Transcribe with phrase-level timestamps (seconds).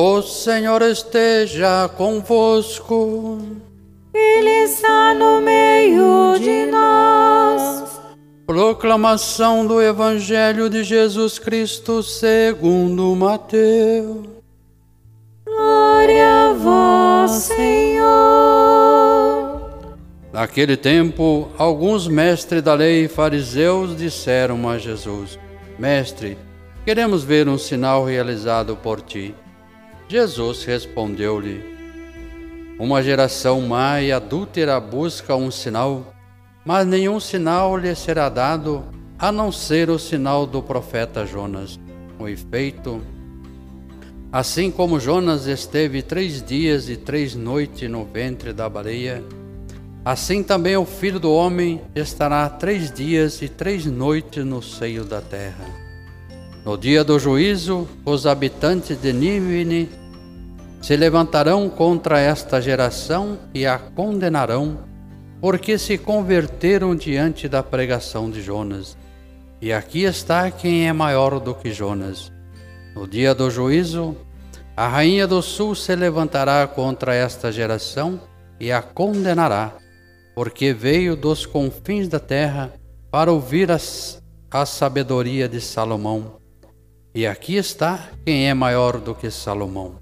[0.00, 3.40] O Senhor esteja convosco.
[4.14, 8.00] Ele está no meio de nós.
[8.46, 14.24] Proclamação do Evangelho de Jesus Cristo segundo Mateus.
[15.44, 18.06] Glória a vós, Senhor.
[20.32, 25.36] Naquele tempo, alguns mestres da lei e fariseus disseram a Jesus:
[25.76, 26.38] Mestre,
[26.84, 29.34] queremos ver um sinal realizado por ti.
[30.08, 31.62] Jesus respondeu-lhe:
[32.78, 36.14] Uma geração má e adúltera busca um sinal,
[36.64, 38.82] mas nenhum sinal lhe será dado
[39.18, 41.78] a não ser o sinal do profeta Jonas.
[42.16, 43.02] Com efeito,
[44.32, 49.22] assim como Jonas esteve três dias e três noites no ventre da baleia,
[50.02, 55.20] assim também o filho do homem estará três dias e três noites no seio da
[55.20, 55.87] terra.
[56.68, 59.88] No dia do juízo, os habitantes de Nínive
[60.82, 64.78] se levantarão contra esta geração e a condenarão,
[65.40, 68.98] porque se converteram diante da pregação de Jonas.
[69.62, 72.30] E aqui está quem é maior do que Jonas.
[72.94, 74.14] No dia do juízo,
[74.76, 78.20] a rainha do sul se levantará contra esta geração
[78.60, 79.72] e a condenará,
[80.34, 82.74] porque veio dos confins da terra
[83.10, 86.36] para ouvir as, a sabedoria de Salomão.
[87.18, 89.98] E aqui está quem é maior do que Salomão.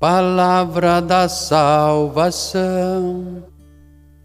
[0.00, 2.56] Palavra da salvação.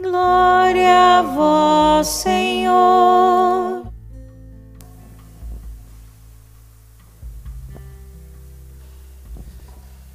[0.00, 3.92] Glória a vós, Senhor.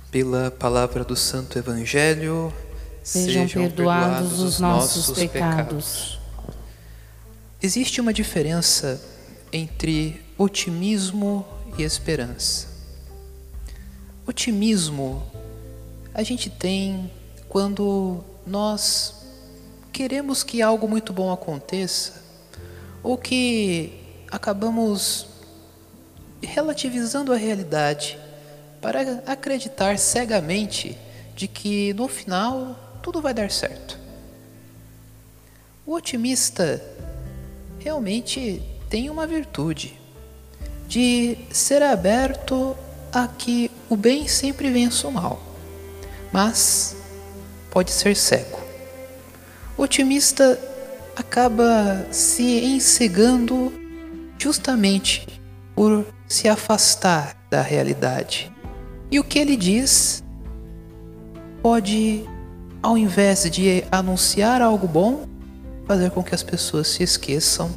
[0.10, 2.52] Pela palavra do Santo Evangelho,
[3.04, 6.18] sejam, sejam perdoados, perdoados os nossos, nossos pecados.
[6.18, 6.20] pecados.
[7.62, 9.00] Existe uma diferença
[9.52, 11.46] entre otimismo
[11.78, 12.68] e esperança.
[14.26, 15.24] Otimismo
[16.14, 17.12] a gente tem
[17.50, 19.26] quando nós
[19.92, 22.22] queremos que algo muito bom aconteça
[23.02, 23.94] ou que
[24.32, 25.28] acabamos
[26.42, 28.20] relativizando a realidade
[28.82, 30.98] para acreditar cegamente
[31.36, 34.00] de que no final tudo vai dar certo.
[35.86, 36.82] O otimista
[37.80, 40.00] realmente tem uma virtude
[40.88, 42.76] de ser aberto
[43.12, 45.42] a que o bem sempre vença o mal,
[46.32, 46.96] mas
[47.70, 48.60] pode ser cego.
[49.78, 50.60] O otimista
[51.16, 53.72] acaba se ensegando
[54.38, 55.28] justamente
[55.76, 58.52] por se afastar da realidade.
[59.12, 60.24] E o que ele diz
[61.62, 62.28] pode,
[62.82, 65.28] ao invés de anunciar algo bom,
[65.86, 67.72] fazer com que as pessoas se esqueçam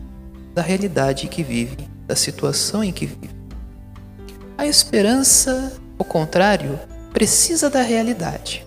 [0.55, 3.35] da realidade que vivem da situação em que vive.
[4.57, 6.79] A esperança, ao contrário,
[7.13, 8.67] precisa da realidade.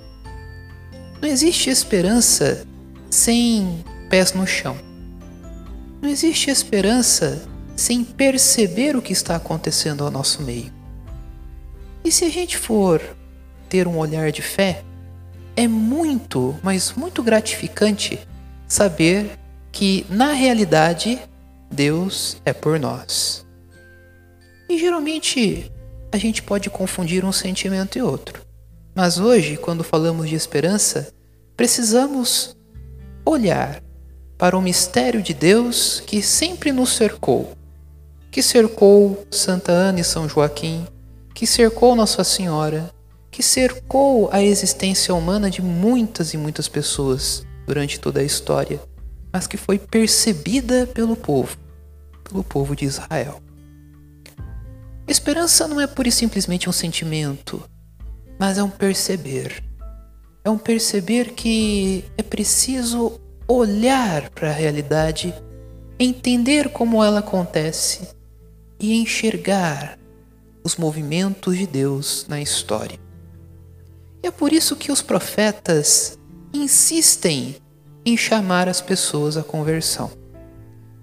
[1.22, 2.66] Não existe esperança
[3.10, 4.78] sem pés no chão.
[6.02, 10.72] Não existe esperança sem perceber o que está acontecendo ao nosso meio.
[12.04, 13.02] E se a gente for
[13.68, 14.84] ter um olhar de fé,
[15.56, 18.20] é muito, mas muito gratificante
[18.68, 19.38] saber
[19.72, 21.20] que na realidade
[21.72, 23.46] Deus é por nós.
[24.70, 25.72] E geralmente
[26.12, 28.42] a gente pode confundir um sentimento e outro.
[28.96, 31.14] Mas hoje, quando falamos de esperança,
[31.56, 32.58] precisamos
[33.26, 33.82] olhar
[34.38, 37.54] para o mistério de Deus que sempre nos cercou,
[38.32, 40.88] que cercou Santa Ana e São Joaquim,
[41.34, 42.90] que cercou Nossa Senhora,
[43.30, 48.82] que cercou a existência humana de muitas e muitas pessoas durante toda a história
[49.32, 51.58] mas que foi percebida pelo povo,
[52.24, 53.42] pelo povo de Israel.
[55.08, 57.64] Esperança não é pura e simplesmente um sentimento,
[58.40, 59.64] mas é um perceber.
[60.44, 65.34] É um perceber que é preciso olhar para a realidade,
[66.00, 68.08] entender como ela acontece
[68.80, 69.98] e enxergar
[70.64, 73.00] os movimentos de Deus na história.
[74.24, 76.20] E é por isso que os profetas
[76.54, 77.56] insistem
[78.06, 80.12] em chamar as pessoas à conversão.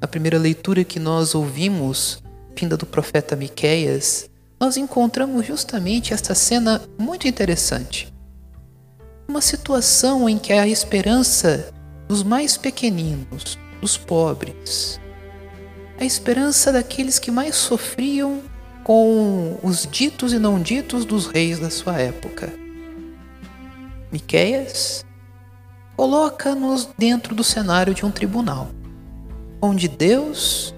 [0.00, 2.22] Na primeira leitura que nós ouvimos,
[2.54, 4.28] vinda do profeta Miqueias,
[4.58, 8.12] nós encontramos justamente esta cena muito interessante.
[9.28, 11.72] Uma situação em que a esperança
[12.08, 15.00] dos mais pequeninos, dos pobres,
[15.98, 18.42] a esperança daqueles que mais sofriam
[18.84, 22.52] com os ditos e não ditos dos reis da sua época.
[24.12, 25.05] Miqueias
[25.96, 28.68] coloca-nos dentro do cenário de um tribunal,
[29.62, 30.74] onde Deus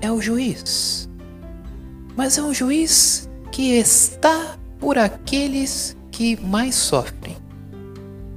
[0.00, 1.08] é o juiz.
[2.16, 7.36] Mas é um juiz que está por aqueles que mais sofrem.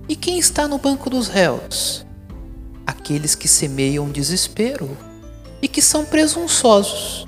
[0.10, 2.06] E quem está no banco dos réus?
[2.86, 4.90] Aqueles que semeiam desespero
[5.62, 7.28] e que são presunçosos.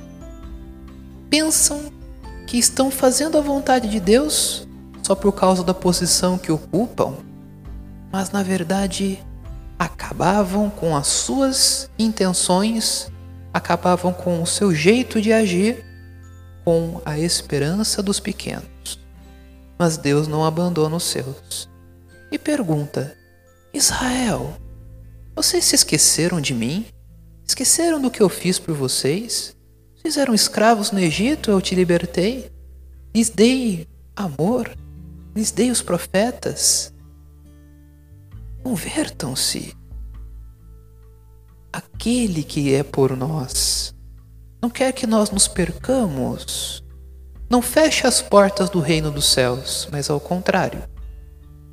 [1.30, 1.92] Pensam
[2.48, 4.68] que estão fazendo a vontade de Deus
[5.02, 7.14] só por causa da posição que ocupam,
[8.16, 9.20] mas na verdade
[9.78, 13.12] acabavam com as suas intenções,
[13.54, 15.84] acabavam com o seu jeito de agir,
[16.64, 18.98] com a esperança dos pequenos.
[19.78, 21.68] Mas Deus não abandona os seus.
[22.32, 23.14] E pergunta:
[23.74, 24.56] Israel,
[25.36, 26.86] vocês se esqueceram de mim?
[27.46, 29.58] Esqueceram do que eu fiz por vocês?
[29.98, 32.50] Vocês eram escravos no Egito, eu te libertei.
[33.14, 33.86] Lhes dei
[34.16, 34.72] amor,
[35.36, 36.95] lhes dei os profetas,
[38.66, 39.78] Convertam-se.
[41.72, 43.94] Aquele que é por nós
[44.60, 46.84] não quer que nós nos percamos.
[47.48, 50.82] Não fecha as portas do reino dos céus, mas ao contrário,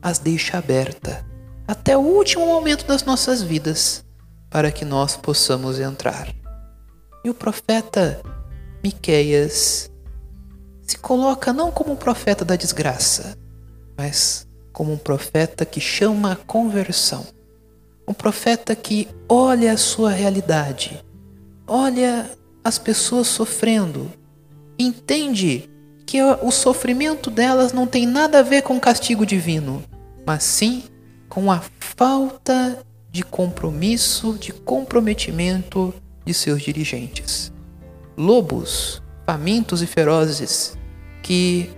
[0.02, 1.24] as deixa aberta
[1.66, 4.04] até o último momento das nossas vidas
[4.50, 6.28] para que nós possamos entrar.
[7.24, 8.20] E o profeta
[8.84, 9.90] Miqueias
[10.82, 13.34] se coloca não como um profeta da desgraça,
[13.96, 17.26] mas como um profeta que chama a conversão.
[18.06, 21.02] Um profeta que olha a sua realidade,
[21.66, 22.30] olha
[22.64, 24.10] as pessoas sofrendo,
[24.78, 25.70] entende
[26.06, 29.82] que o sofrimento delas não tem nada a ver com castigo divino,
[30.26, 30.84] mas sim
[31.28, 35.94] com a falta de compromisso, de comprometimento
[36.24, 37.52] de seus dirigentes.
[38.16, 40.76] Lobos, famintos e ferozes
[41.22, 41.70] que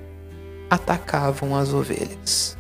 [0.69, 2.57] atacavam as ovelhas.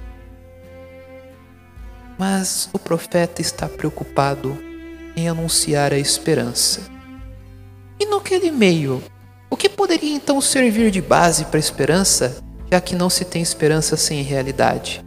[2.18, 4.56] Mas o profeta está preocupado
[5.16, 6.80] em anunciar a esperança.
[7.98, 9.02] E naquele meio,
[9.50, 12.36] o que poderia então servir de base para a esperança,
[12.70, 15.04] já que não se tem esperança sem realidade?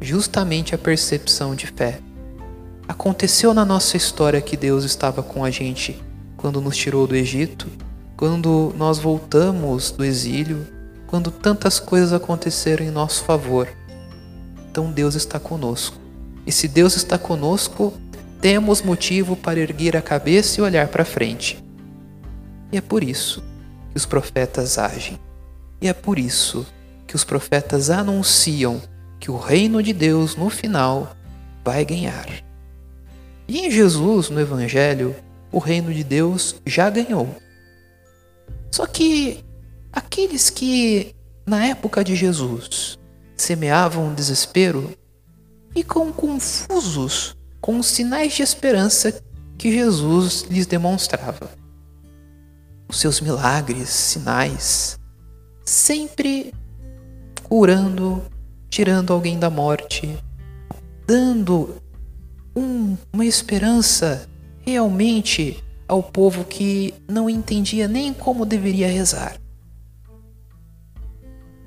[0.00, 2.00] Justamente a percepção de fé.
[2.88, 6.02] Aconteceu na nossa história que Deus estava com a gente
[6.36, 7.68] quando nos tirou do Egito,
[8.16, 10.66] quando nós voltamos do exílio,
[11.06, 13.68] quando tantas coisas aconteceram em nosso favor.
[14.70, 15.96] Então Deus está conosco.
[16.46, 17.92] E se Deus está conosco,
[18.40, 21.62] temos motivo para erguer a cabeça e olhar para frente.
[22.72, 23.42] E é por isso
[23.90, 25.18] que os profetas agem.
[25.80, 26.66] E é por isso
[27.06, 28.80] que os profetas anunciam
[29.20, 31.14] que o reino de Deus no final
[31.64, 32.26] vai ganhar.
[33.46, 35.14] E em Jesus, no Evangelho,
[35.52, 37.36] o reino de Deus já ganhou.
[38.70, 39.44] Só que
[39.92, 41.14] aqueles que,
[41.46, 42.98] na época de Jesus,
[43.36, 44.92] semeavam desespero
[45.74, 49.22] ficam confusos com os sinais de esperança
[49.56, 51.50] que Jesus lhes demonstrava.
[52.88, 54.98] Os seus milagres, sinais,
[55.64, 56.52] sempre
[57.44, 58.22] curando,
[58.68, 60.18] tirando alguém da morte,
[61.06, 61.76] dando
[62.56, 64.28] um, uma esperança
[64.60, 69.36] realmente ao povo que não entendia nem como deveria rezar.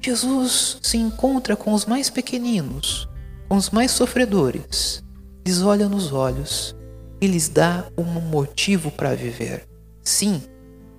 [0.02, 3.08] Jesus se encontra com os mais pequeninos,
[3.48, 5.04] com os mais sofredores,
[5.46, 6.76] lhes olha nos olhos
[7.22, 9.68] e lhes dá um motivo para viver.
[10.02, 10.42] Sim,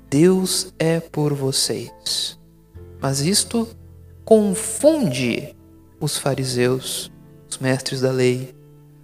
[0.09, 2.39] Deus é por vocês.
[3.01, 3.69] Mas isto
[4.25, 5.55] confunde
[6.01, 7.11] os fariseus,
[7.49, 8.55] os mestres da lei,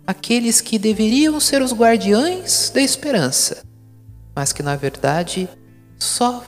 [0.07, 3.63] aqueles que deveriam ser os guardiães da esperança,
[4.35, 5.49] mas que na verdade
[5.99, 6.45] só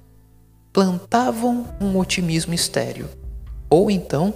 [0.72, 3.06] plantavam um otimismo estéril,
[3.70, 4.34] ou então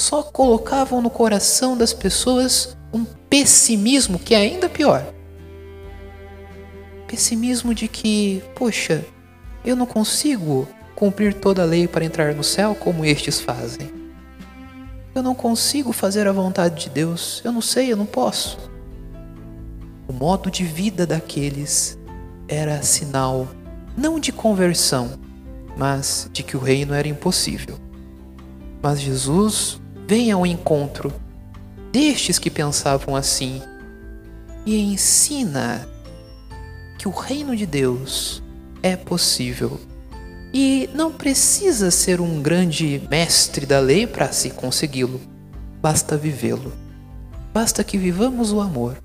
[0.00, 5.04] só colocavam no coração das pessoas um pessimismo que é ainda pior.
[7.06, 9.04] Pessimismo de que, poxa,
[9.64, 13.90] eu não consigo cumprir toda a lei para entrar no céu como estes fazem.
[15.14, 18.58] Eu não consigo fazer a vontade de Deus, eu não sei, eu não posso.
[20.08, 21.98] O modo de vida daqueles
[22.48, 23.48] era sinal
[23.96, 25.10] não de conversão,
[25.76, 27.76] mas de que o reino era impossível.
[28.82, 29.80] Mas Jesus
[30.10, 31.12] vem ao encontro
[31.92, 33.62] destes que pensavam assim
[34.66, 35.88] e ensina
[36.98, 38.42] que o reino de Deus
[38.82, 39.80] é possível
[40.52, 45.20] e não precisa ser um grande mestre da lei para se consegui-lo,
[45.80, 46.72] basta vivê-lo.
[47.54, 48.96] Basta que vivamos o amor,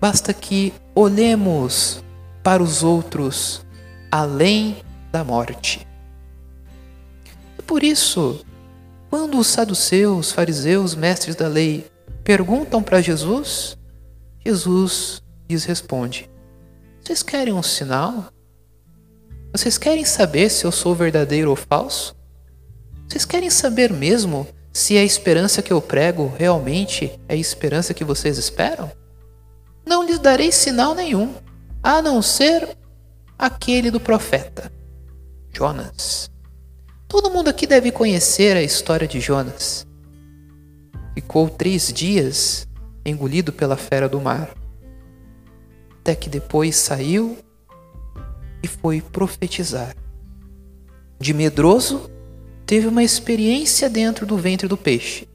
[0.00, 2.02] basta que olhemos
[2.42, 3.62] para os outros
[4.10, 4.78] além
[5.12, 5.86] da morte.
[7.58, 8.42] E por isso,
[9.10, 11.90] quando os saduceus, fariseus, mestres da lei
[12.22, 13.76] perguntam para Jesus,
[14.46, 16.30] Jesus lhes responde:
[17.02, 18.26] Vocês querem um sinal?
[19.52, 22.14] Vocês querem saber se eu sou verdadeiro ou falso?
[23.08, 28.04] Vocês querem saber mesmo se a esperança que eu prego realmente é a esperança que
[28.04, 28.92] vocês esperam?
[29.84, 31.34] Não lhes darei sinal nenhum,
[31.82, 32.76] a não ser
[33.36, 34.70] aquele do profeta,
[35.52, 36.30] Jonas.
[37.10, 39.84] Todo mundo aqui deve conhecer a história de Jonas.
[41.12, 42.68] Ficou três dias
[43.04, 44.54] engolido pela fera do mar,
[45.98, 47.36] até que depois saiu
[48.62, 49.92] e foi profetizar.
[51.18, 52.08] De medroso,
[52.64, 55.26] teve uma experiência dentro do ventre do peixe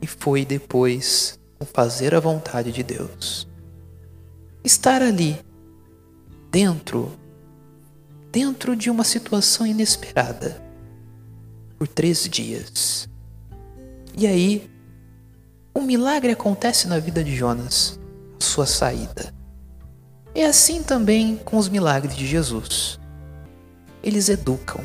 [0.00, 3.48] e foi depois o fazer a vontade de Deus.
[4.62, 5.40] Estar ali,
[6.52, 7.10] dentro,
[8.30, 10.67] dentro de uma situação inesperada,
[11.78, 13.08] por três dias.
[14.16, 14.68] E aí,
[15.74, 17.98] um milagre acontece na vida de Jonas,
[18.38, 19.32] sua saída.
[20.34, 22.98] É assim também com os milagres de Jesus.
[24.02, 24.84] Eles educam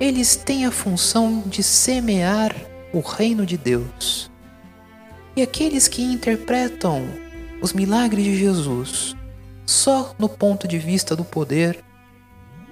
[0.00, 2.54] eles têm a função de semear
[2.92, 4.30] o reino de Deus.
[5.34, 7.04] E aqueles que interpretam
[7.60, 9.16] os milagres de Jesus
[9.66, 11.84] só no ponto de vista do poder,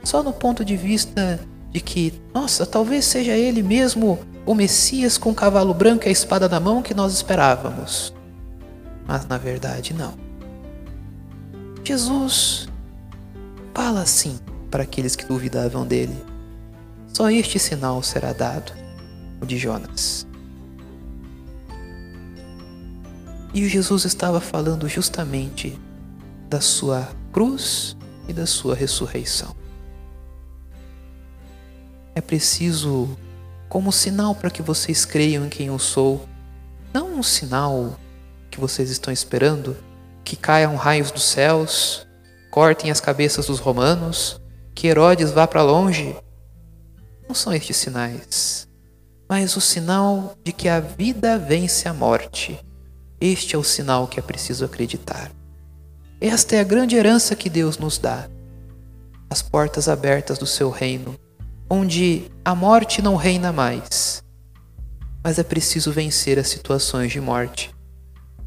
[0.02, 5.30] só no ponto de vista de que, nossa, talvez seja ele mesmo o Messias com
[5.30, 8.14] o cavalo branco e a espada na mão que nós esperávamos.
[9.06, 10.14] Mas na verdade, não.
[11.84, 12.68] Jesus
[13.74, 14.38] fala assim
[14.70, 16.16] para aqueles que duvidavam dele.
[17.12, 18.72] Só este sinal será dado,
[19.40, 20.26] o de Jonas.
[23.54, 25.78] E Jesus estava falando justamente
[26.48, 27.96] da sua cruz
[28.28, 29.56] e da sua ressurreição.
[32.16, 33.16] É preciso,
[33.68, 36.26] como sinal para que vocês creiam em quem eu sou,
[36.92, 38.00] não um sinal
[38.50, 39.76] que vocês estão esperando,
[40.24, 42.06] que caiam raios dos céus,
[42.50, 44.40] cortem as cabeças dos romanos,
[44.74, 46.16] que Herodes vá para longe
[47.28, 48.66] não são estes sinais,
[49.28, 52.58] mas o sinal de que a vida vence a morte.
[53.20, 55.30] Este é o sinal que é preciso acreditar.
[56.18, 58.26] Esta é a grande herança que Deus nos dá.
[59.28, 61.14] As portas abertas do seu reino,
[61.68, 64.22] onde a morte não reina mais.
[65.22, 67.74] Mas é preciso vencer as situações de morte.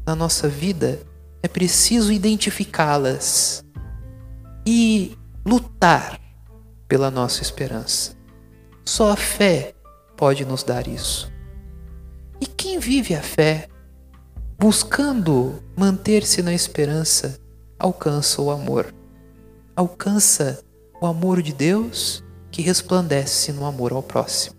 [0.06, 1.00] Na nossa vida,
[1.42, 3.64] é preciso identificá-las
[4.66, 6.20] e lutar
[6.88, 8.14] pela nossa esperança.
[8.84, 9.74] Só a fé
[10.16, 11.30] pode nos dar isso.
[12.40, 13.68] E quem vive a fé,
[14.58, 17.38] buscando manter-se na esperança,
[17.78, 18.94] alcança o amor.
[19.76, 20.62] Alcança
[21.00, 22.24] o amor de Deus
[22.60, 24.54] que resplandece no amor ao próximo.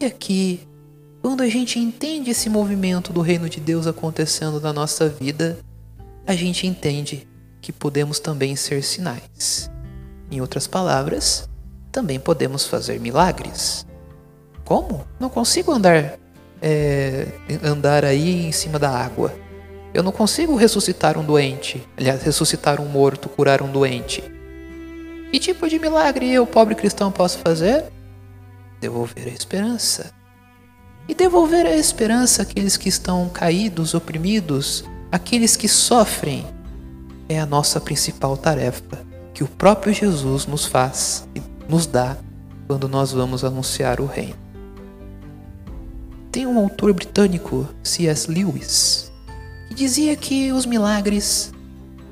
[0.00, 0.66] E aqui,
[1.22, 5.56] quando a gente entende esse movimento do reino de Deus acontecendo na nossa vida,
[6.26, 7.28] a gente entende
[7.60, 9.70] que podemos também ser sinais.
[10.32, 11.48] Em outras palavras,
[11.92, 13.86] também podemos fazer milagres.
[14.64, 15.06] Como?
[15.20, 16.18] Não consigo andar
[16.60, 17.28] é,
[17.62, 19.32] andar aí em cima da água.
[19.92, 24.24] Eu não consigo ressuscitar um doente, aliás, ressuscitar um morto, curar um doente.
[25.34, 27.86] Que tipo de milagre eu, pobre cristão, posso fazer?
[28.80, 30.12] Devolver a esperança.
[31.08, 36.46] E devolver a esperança àqueles que estão caídos, oprimidos, aqueles que sofrem,
[37.28, 42.16] é a nossa principal tarefa que o próprio Jesus nos faz e nos dá
[42.68, 44.38] quando nós vamos anunciar o reino.
[46.30, 48.30] Tem um autor britânico, C.S.
[48.30, 49.10] Lewis,
[49.66, 51.52] que dizia que os milagres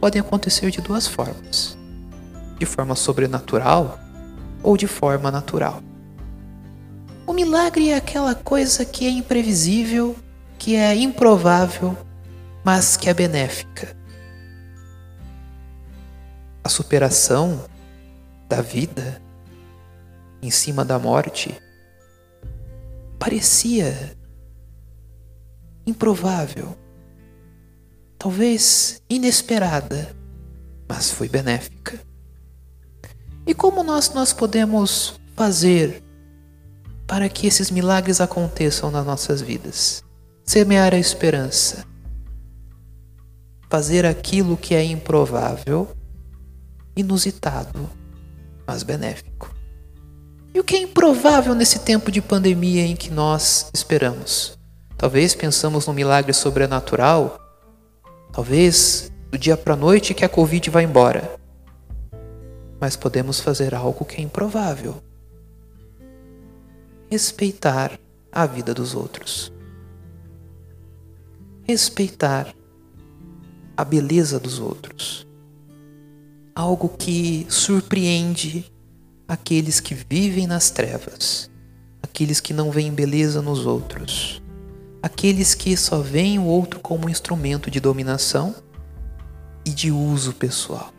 [0.00, 1.80] podem acontecer de duas formas:
[2.62, 3.98] de forma sobrenatural
[4.62, 5.82] ou de forma natural.
[7.26, 10.14] O milagre é aquela coisa que é imprevisível,
[10.60, 11.98] que é improvável,
[12.64, 13.96] mas que é benéfica.
[16.62, 17.64] A superação
[18.48, 19.20] da vida
[20.40, 21.60] em cima da morte
[23.18, 24.16] parecia
[25.84, 26.78] improvável,
[28.16, 30.14] talvez inesperada,
[30.88, 32.11] mas foi benéfica.
[33.46, 36.02] E como nós nós podemos fazer
[37.06, 40.04] para que esses milagres aconteçam nas nossas vidas?
[40.44, 41.84] Semear a esperança.
[43.68, 45.88] Fazer aquilo que é improvável,
[46.96, 47.90] inusitado,
[48.66, 49.52] mas benéfico.
[50.54, 54.58] E o que é improvável nesse tempo de pandemia em que nós esperamos?
[54.96, 57.40] Talvez pensamos num milagre sobrenatural,
[58.32, 61.41] talvez do dia para a noite que a Covid vai embora.
[62.82, 65.00] Mas podemos fazer algo que é improvável:
[67.08, 67.96] respeitar
[68.32, 69.52] a vida dos outros,
[71.62, 72.52] respeitar
[73.76, 75.24] a beleza dos outros,
[76.56, 78.64] algo que surpreende
[79.28, 81.48] aqueles que vivem nas trevas,
[82.02, 84.42] aqueles que não veem beleza nos outros,
[85.00, 88.52] aqueles que só veem o outro como um instrumento de dominação
[89.64, 90.92] e de uso pessoal.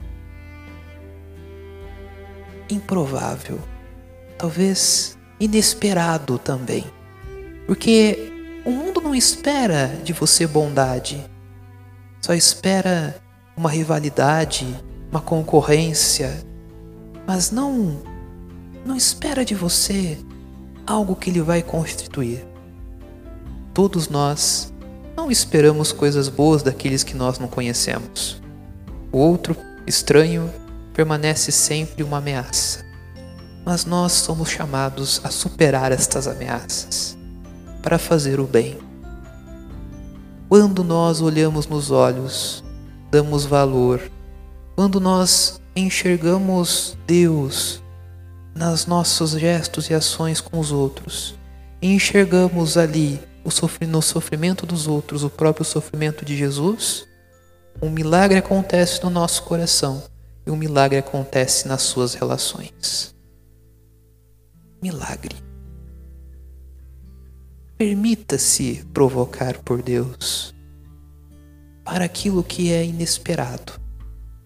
[2.70, 3.60] Improvável,
[4.38, 6.86] talvez inesperado também,
[7.67, 8.32] porque
[8.65, 11.24] o mundo não espera de você bondade,
[12.22, 13.15] só espera
[13.55, 14.65] uma rivalidade,
[15.12, 16.43] uma concorrência,
[17.27, 18.01] mas não
[18.86, 20.17] não espera de você
[20.86, 22.46] algo que ele vai constituir.
[23.74, 24.74] Todos nós
[25.15, 28.41] não esperamos coisas boas daqueles que nós não conhecemos.
[29.12, 29.55] O outro,
[29.88, 30.51] estranho,
[30.93, 32.85] permanece sempre uma ameaça.
[33.65, 37.17] Mas nós somos chamados a superar estas ameaças
[37.81, 38.77] para fazer o bem.
[40.47, 42.63] Quando nós olhamos nos olhos,
[43.09, 44.01] damos valor,
[44.75, 47.81] quando nós enxergamos Deus
[48.53, 51.35] nos nossos gestos e ações com os outros
[51.81, 53.19] enxergamos ali
[53.89, 57.05] no sofrimento dos outros o próprio sofrimento de Jesus,
[57.81, 60.01] um milagre acontece no nosso coração
[60.45, 63.15] e um milagre acontece nas suas relações.
[64.81, 65.35] Milagre.
[67.77, 70.53] Permita-se provocar por Deus
[71.83, 73.73] para aquilo que é inesperado,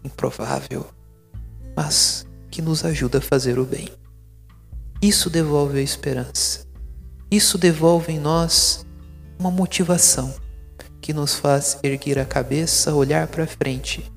[0.03, 0.87] improvável,
[1.75, 3.89] mas que nos ajuda a fazer o bem.
[5.01, 6.65] Isso devolve a esperança.
[7.29, 8.85] Isso devolve em nós
[9.37, 10.33] uma motivação
[11.01, 14.11] que nos faz erguer a cabeça, olhar para frente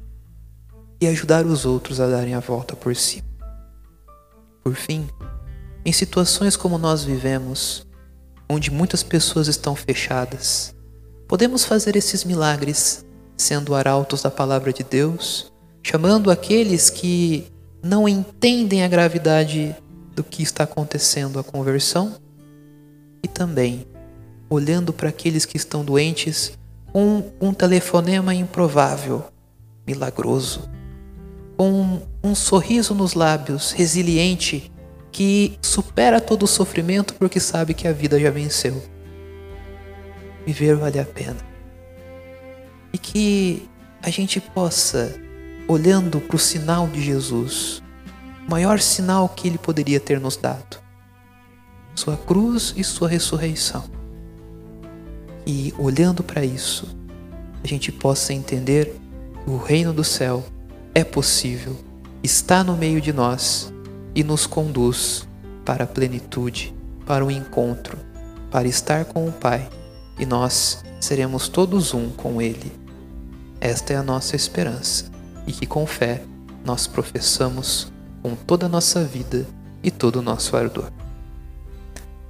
[1.00, 3.26] e ajudar os outros a darem a volta por cima.
[4.62, 5.08] Por fim,
[5.84, 7.86] em situações como nós vivemos,
[8.48, 10.74] onde muitas pessoas estão fechadas,
[11.26, 13.04] podemos fazer esses milagres
[13.36, 15.50] sendo arautos da palavra de Deus,
[15.82, 17.50] chamando aqueles que
[17.82, 19.74] não entendem a gravidade
[20.14, 22.14] do que está acontecendo a conversão
[23.22, 23.86] e também
[24.50, 26.52] olhando para aqueles que estão doentes
[26.92, 29.24] com um telefonema improvável,
[29.86, 30.68] milagroso,
[31.60, 34.72] com um sorriso nos lábios, resiliente,
[35.12, 38.82] que supera todo o sofrimento porque sabe que a vida já venceu.
[40.46, 41.36] Viver vale a pena.
[42.94, 43.68] E que
[44.02, 45.14] a gente possa,
[45.68, 47.82] olhando para o sinal de Jesus,
[48.48, 50.82] o maior sinal que ele poderia ter nos dado,
[51.94, 53.84] sua cruz e sua ressurreição
[55.46, 56.88] e olhando para isso,
[57.62, 58.98] a gente possa entender
[59.44, 60.42] que o reino do céu
[60.94, 61.76] é possível,
[62.22, 63.72] está no meio de nós
[64.14, 65.26] e nos conduz
[65.64, 66.74] para a plenitude,
[67.06, 67.98] para o encontro,
[68.50, 69.68] para estar com o Pai
[70.18, 72.72] e nós seremos todos um com Ele.
[73.60, 75.10] Esta é a nossa esperança
[75.46, 76.22] e que com fé
[76.64, 79.46] nós professamos com toda a nossa vida
[79.82, 80.90] e todo o nosso ardor.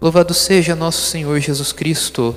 [0.00, 2.34] Louvado seja nosso Senhor Jesus Cristo